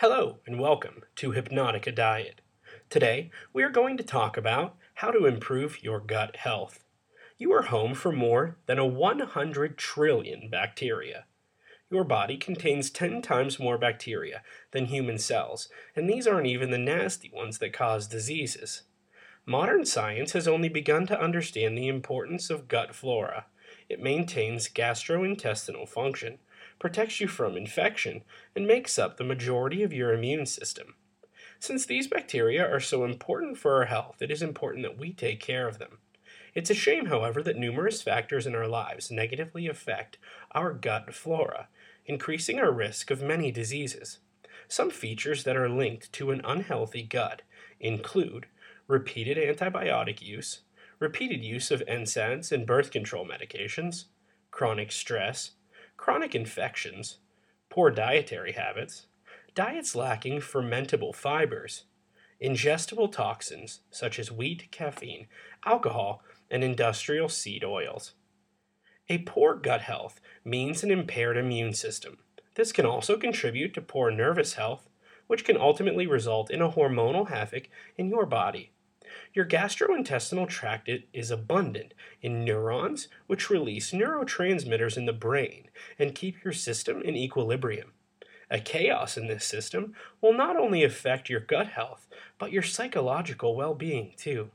Hello 0.00 0.38
and 0.46 0.60
welcome 0.60 1.02
to 1.16 1.32
Hypnotica 1.32 1.92
Diet. 1.92 2.40
Today 2.88 3.32
we 3.52 3.64
are 3.64 3.68
going 3.68 3.96
to 3.96 4.04
talk 4.04 4.36
about 4.36 4.76
how 4.94 5.10
to 5.10 5.26
improve 5.26 5.82
your 5.82 5.98
gut 5.98 6.36
health. 6.36 6.84
You 7.36 7.52
are 7.52 7.62
home 7.62 7.94
for 7.94 8.12
more 8.12 8.58
than 8.66 8.78
a 8.78 8.86
100 8.86 9.76
trillion 9.76 10.50
bacteria. 10.50 11.24
Your 11.90 12.04
body 12.04 12.36
contains 12.36 12.90
10 12.90 13.22
times 13.22 13.58
more 13.58 13.76
bacteria 13.76 14.42
than 14.70 14.84
human 14.84 15.18
cells, 15.18 15.68
and 15.96 16.08
these 16.08 16.28
aren't 16.28 16.46
even 16.46 16.70
the 16.70 16.78
nasty 16.78 17.28
ones 17.34 17.58
that 17.58 17.72
cause 17.72 18.06
diseases. 18.06 18.82
Modern 19.46 19.84
science 19.84 20.30
has 20.30 20.46
only 20.46 20.68
begun 20.68 21.08
to 21.08 21.20
understand 21.20 21.76
the 21.76 21.88
importance 21.88 22.50
of 22.50 22.68
gut 22.68 22.94
flora. 22.94 23.46
It 23.88 24.00
maintains 24.00 24.68
gastrointestinal 24.68 25.88
function 25.88 26.38
protects 26.78 27.20
you 27.20 27.28
from 27.28 27.56
infection, 27.56 28.22
and 28.54 28.66
makes 28.66 28.98
up 28.98 29.16
the 29.16 29.24
majority 29.24 29.82
of 29.82 29.92
your 29.92 30.12
immune 30.12 30.46
system. 30.46 30.94
Since 31.60 31.86
these 31.86 32.06
bacteria 32.06 32.64
are 32.64 32.80
so 32.80 33.04
important 33.04 33.58
for 33.58 33.74
our 33.74 33.86
health, 33.86 34.22
it 34.22 34.30
is 34.30 34.42
important 34.42 34.84
that 34.84 34.98
we 34.98 35.12
take 35.12 35.40
care 35.40 35.66
of 35.66 35.78
them. 35.78 35.98
It's 36.54 36.70
a 36.70 36.74
shame, 36.74 37.06
however, 37.06 37.42
that 37.42 37.56
numerous 37.56 38.02
factors 38.02 38.46
in 38.46 38.54
our 38.54 38.68
lives 38.68 39.10
negatively 39.10 39.66
affect 39.66 40.18
our 40.52 40.72
gut 40.72 41.12
flora, 41.14 41.68
increasing 42.06 42.58
our 42.58 42.72
risk 42.72 43.10
of 43.10 43.22
many 43.22 43.50
diseases. 43.50 44.18
Some 44.66 44.90
features 44.90 45.44
that 45.44 45.56
are 45.56 45.68
linked 45.68 46.12
to 46.12 46.30
an 46.30 46.40
unhealthy 46.44 47.02
gut 47.02 47.42
include 47.80 48.46
repeated 48.86 49.36
antibiotic 49.36 50.22
use, 50.22 50.60
repeated 50.98 51.42
use 51.44 51.70
of 51.70 51.82
NSAIDs 51.86 52.52
and 52.52 52.66
birth 52.66 52.90
control 52.90 53.26
medications, 53.26 54.04
chronic 54.50 54.90
stress, 54.90 55.52
chronic 55.98 56.34
infections, 56.34 57.18
poor 57.68 57.90
dietary 57.90 58.52
habits, 58.52 59.08
diets 59.54 59.94
lacking 59.94 60.38
fermentable 60.38 61.14
fibers, 61.14 61.84
ingestible 62.42 63.12
toxins 63.12 63.80
such 63.90 64.18
as 64.18 64.32
wheat, 64.32 64.70
caffeine, 64.70 65.26
alcohol, 65.66 66.22
and 66.50 66.64
industrial 66.64 67.28
seed 67.28 67.62
oils. 67.62 68.14
A 69.10 69.18
poor 69.18 69.54
gut 69.54 69.82
health 69.82 70.20
means 70.44 70.82
an 70.82 70.90
impaired 70.90 71.36
immune 71.36 71.74
system. 71.74 72.18
This 72.54 72.72
can 72.72 72.86
also 72.86 73.18
contribute 73.18 73.74
to 73.74 73.82
poor 73.82 74.10
nervous 74.10 74.54
health, 74.54 74.88
which 75.26 75.44
can 75.44 75.56
ultimately 75.56 76.06
result 76.06 76.50
in 76.50 76.62
a 76.62 76.70
hormonal 76.70 77.28
havoc 77.28 77.68
in 77.96 78.08
your 78.08 78.24
body. 78.24 78.72
Your 79.34 79.44
gastrointestinal 79.44 80.48
tract 80.48 80.90
is 81.12 81.30
abundant 81.30 81.94
in 82.22 82.44
neurons, 82.44 83.08
which 83.26 83.50
release 83.50 83.92
neurotransmitters 83.92 84.96
in 84.96 85.06
the 85.06 85.12
brain 85.12 85.70
and 85.98 86.14
keep 86.14 86.42
your 86.42 86.52
system 86.52 87.02
in 87.02 87.16
equilibrium. 87.16 87.92
A 88.50 88.60
chaos 88.60 89.16
in 89.16 89.26
this 89.26 89.44
system 89.44 89.94
will 90.20 90.32
not 90.32 90.56
only 90.56 90.82
affect 90.82 91.28
your 91.28 91.40
gut 91.40 91.68
health, 91.68 92.08
but 92.38 92.52
your 92.52 92.62
psychological 92.62 93.54
well 93.54 93.74
being 93.74 94.14
too. 94.16 94.50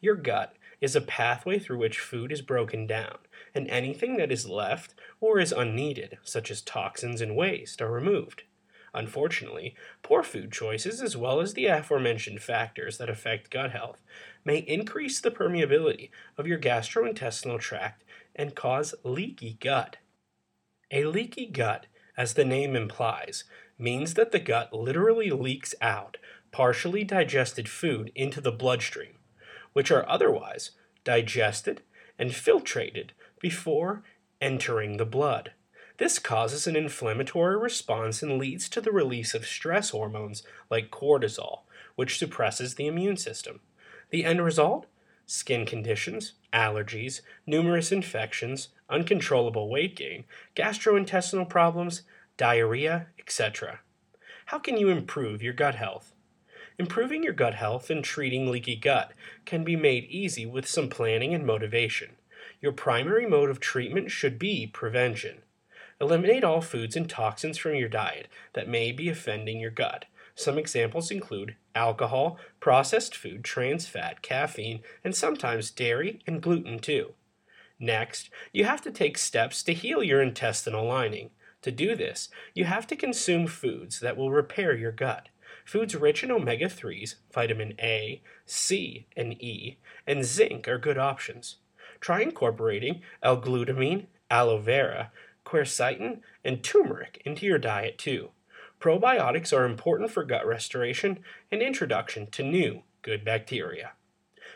Your 0.00 0.14
gut 0.14 0.54
is 0.80 0.94
a 0.94 1.00
pathway 1.00 1.58
through 1.58 1.78
which 1.78 1.98
food 1.98 2.30
is 2.30 2.42
broken 2.42 2.86
down, 2.86 3.18
and 3.54 3.68
anything 3.68 4.16
that 4.16 4.30
is 4.30 4.48
left 4.48 4.94
or 5.20 5.40
is 5.40 5.50
unneeded, 5.50 6.18
such 6.22 6.50
as 6.50 6.62
toxins 6.62 7.20
and 7.20 7.34
waste, 7.34 7.82
are 7.82 7.90
removed. 7.90 8.44
Unfortunately, 8.94 9.74
poor 10.02 10.22
food 10.22 10.50
choices, 10.50 11.02
as 11.02 11.16
well 11.16 11.40
as 11.40 11.54
the 11.54 11.66
aforementioned 11.66 12.42
factors 12.42 12.98
that 12.98 13.10
affect 13.10 13.50
gut 13.50 13.70
health, 13.72 14.02
may 14.44 14.58
increase 14.58 15.20
the 15.20 15.30
permeability 15.30 16.10
of 16.36 16.46
your 16.46 16.58
gastrointestinal 16.58 17.60
tract 17.60 18.04
and 18.34 18.54
cause 18.54 18.94
leaky 19.04 19.58
gut. 19.60 19.98
A 20.90 21.04
leaky 21.04 21.46
gut, 21.46 21.86
as 22.16 22.34
the 22.34 22.44
name 22.44 22.74
implies, 22.74 23.44
means 23.78 24.14
that 24.14 24.32
the 24.32 24.38
gut 24.38 24.72
literally 24.72 25.30
leaks 25.30 25.74
out 25.80 26.16
partially 26.50 27.04
digested 27.04 27.68
food 27.68 28.10
into 28.14 28.40
the 28.40 28.52
bloodstream, 28.52 29.18
which 29.72 29.90
are 29.90 30.08
otherwise 30.08 30.72
digested 31.04 31.82
and 32.18 32.30
filtrated 32.30 33.10
before 33.40 34.02
entering 34.40 34.96
the 34.96 35.04
blood. 35.04 35.52
This 35.98 36.20
causes 36.20 36.68
an 36.68 36.76
inflammatory 36.76 37.56
response 37.58 38.22
and 38.22 38.38
leads 38.38 38.68
to 38.68 38.80
the 38.80 38.92
release 38.92 39.34
of 39.34 39.44
stress 39.44 39.90
hormones 39.90 40.44
like 40.70 40.92
cortisol, 40.92 41.62
which 41.96 42.18
suppresses 42.18 42.76
the 42.76 42.86
immune 42.86 43.16
system. 43.16 43.58
The 44.10 44.24
end 44.24 44.44
result? 44.44 44.86
Skin 45.26 45.66
conditions, 45.66 46.34
allergies, 46.52 47.20
numerous 47.46 47.90
infections, 47.90 48.68
uncontrollable 48.88 49.68
weight 49.68 49.96
gain, 49.96 50.22
gastrointestinal 50.54 51.48
problems, 51.48 52.02
diarrhea, 52.36 53.08
etc. 53.18 53.80
How 54.46 54.60
can 54.60 54.76
you 54.76 54.90
improve 54.90 55.42
your 55.42 55.52
gut 55.52 55.74
health? 55.74 56.14
Improving 56.78 57.24
your 57.24 57.32
gut 57.32 57.54
health 57.54 57.90
and 57.90 58.04
treating 58.04 58.48
leaky 58.48 58.76
gut 58.76 59.12
can 59.44 59.64
be 59.64 59.74
made 59.74 60.04
easy 60.04 60.46
with 60.46 60.68
some 60.68 60.88
planning 60.88 61.34
and 61.34 61.44
motivation. 61.44 62.12
Your 62.60 62.72
primary 62.72 63.26
mode 63.26 63.50
of 63.50 63.58
treatment 63.58 64.12
should 64.12 64.38
be 64.38 64.68
prevention. 64.68 65.42
Eliminate 66.00 66.44
all 66.44 66.60
foods 66.60 66.94
and 66.96 67.08
toxins 67.08 67.58
from 67.58 67.74
your 67.74 67.88
diet 67.88 68.28
that 68.52 68.68
may 68.68 68.92
be 68.92 69.08
offending 69.08 69.58
your 69.58 69.70
gut. 69.70 70.04
Some 70.34 70.56
examples 70.56 71.10
include 71.10 71.56
alcohol, 71.74 72.38
processed 72.60 73.16
food, 73.16 73.42
trans 73.42 73.86
fat, 73.86 74.22
caffeine, 74.22 74.80
and 75.02 75.14
sometimes 75.14 75.72
dairy 75.72 76.20
and 76.26 76.40
gluten 76.40 76.78
too. 76.78 77.14
Next, 77.80 78.30
you 78.52 78.64
have 78.64 78.80
to 78.82 78.92
take 78.92 79.18
steps 79.18 79.62
to 79.64 79.74
heal 79.74 80.02
your 80.02 80.22
intestinal 80.22 80.86
lining. 80.86 81.30
To 81.62 81.72
do 81.72 81.96
this, 81.96 82.28
you 82.54 82.64
have 82.66 82.86
to 82.86 82.96
consume 82.96 83.48
foods 83.48 83.98
that 83.98 84.16
will 84.16 84.30
repair 84.30 84.76
your 84.76 84.92
gut. 84.92 85.28
Foods 85.64 85.96
rich 85.96 86.22
in 86.22 86.30
omega 86.30 86.66
3s, 86.66 87.16
vitamin 87.32 87.74
A, 87.80 88.22
C, 88.46 89.06
and 89.16 89.32
E, 89.42 89.78
and 90.06 90.24
zinc 90.24 90.68
are 90.68 90.78
good 90.78 90.98
options. 90.98 91.56
Try 92.00 92.22
incorporating 92.22 93.02
L-glutamine, 93.22 94.06
aloe 94.30 94.58
vera, 94.58 95.10
quercetin, 95.48 96.20
and 96.44 96.62
turmeric 96.62 97.22
into 97.24 97.46
your 97.46 97.58
diet 97.58 97.96
too. 97.96 98.30
Probiotics 98.80 99.56
are 99.56 99.64
important 99.64 100.10
for 100.10 100.22
gut 100.22 100.46
restoration 100.46 101.20
and 101.50 101.62
introduction 101.62 102.26
to 102.32 102.42
new, 102.42 102.82
good 103.02 103.24
bacteria. 103.24 103.92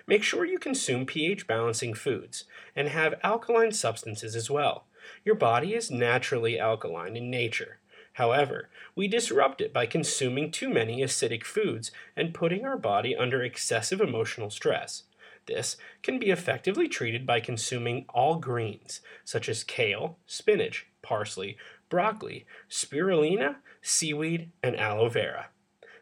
Make 0.06 0.22
sure 0.22 0.44
you 0.44 0.58
consume 0.58 1.06
pH 1.06 1.46
balancing 1.46 1.94
foods 1.94 2.44
and 2.76 2.88
have 2.88 3.20
alkaline 3.22 3.72
substances 3.72 4.36
as 4.36 4.50
well. 4.50 4.84
Your 5.24 5.34
body 5.34 5.74
is 5.74 5.90
naturally 5.90 6.58
alkaline 6.58 7.16
in 7.16 7.30
nature. 7.30 7.78
However, 8.14 8.68
we 8.94 9.08
disrupt 9.08 9.60
it 9.60 9.72
by 9.72 9.86
consuming 9.86 10.50
too 10.50 10.68
many 10.68 11.00
acidic 11.00 11.44
foods 11.44 11.90
and 12.14 12.34
putting 12.34 12.66
our 12.66 12.76
body 12.76 13.16
under 13.16 13.42
excessive 13.42 14.00
emotional 14.00 14.50
stress. 14.50 15.04
This 15.46 15.76
can 16.02 16.18
be 16.18 16.30
effectively 16.30 16.88
treated 16.88 17.26
by 17.26 17.40
consuming 17.40 18.06
all 18.10 18.36
greens, 18.36 19.00
such 19.24 19.48
as 19.48 19.64
kale, 19.64 20.18
spinach, 20.26 20.86
parsley, 21.02 21.56
broccoli, 21.88 22.46
spirulina, 22.70 23.56
seaweed, 23.80 24.50
and 24.62 24.78
aloe 24.78 25.08
vera. 25.08 25.48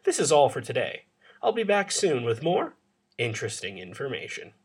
This 0.03 0.19
is 0.19 0.31
all 0.31 0.49
for 0.49 0.61
today. 0.61 1.05
I'll 1.41 1.51
be 1.51 1.63
back 1.63 1.91
soon 1.91 2.23
with 2.23 2.43
more 2.43 2.75
interesting 3.17 3.77
information. 3.77 4.53